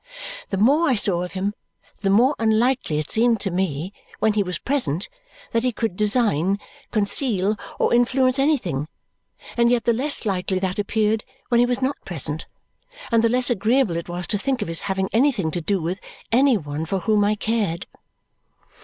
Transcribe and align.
The 0.49 0.57
more 0.57 0.89
I 0.89 0.95
saw 0.95 1.21
of 1.21 1.33
him, 1.33 1.53
the 2.01 2.09
more 2.09 2.35
unlikely 2.39 2.97
it 2.97 3.11
seemed 3.11 3.39
to 3.41 3.51
me, 3.51 3.93
when 4.17 4.33
he 4.33 4.41
was 4.41 4.57
present, 4.57 5.07
that 5.51 5.61
he 5.61 5.71
could 5.71 5.95
design, 5.95 6.57
conceal, 6.89 7.55
or 7.77 7.93
influence 7.93 8.39
anything; 8.39 8.87
and 9.55 9.69
yet 9.69 9.83
the 9.85 9.93
less 9.93 10.25
likely 10.25 10.57
that 10.57 10.79
appeared 10.79 11.23
when 11.49 11.59
he 11.59 11.67
was 11.67 11.83
not 11.83 12.03
present, 12.03 12.47
and 13.11 13.23
the 13.23 13.29
less 13.29 13.51
agreeable 13.51 13.95
it 13.95 14.09
was 14.09 14.25
to 14.25 14.39
think 14.39 14.63
of 14.63 14.67
his 14.69 14.79
having 14.79 15.07
anything 15.13 15.51
to 15.51 15.61
do 15.61 15.79
with 15.79 15.99
any 16.31 16.57
one 16.57 16.85
for 16.87 17.01
whom 17.01 17.23
I 17.23 17.35
cared. 17.35 17.85